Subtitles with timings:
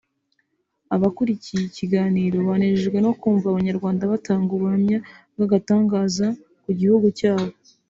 [0.95, 4.97] Abakurikiye ikiganiro banejejwe no kumva Abanyarwanda batanga ubuhamya
[5.33, 6.27] bw’agatangaza
[6.63, 7.51] ku gihugu cyabo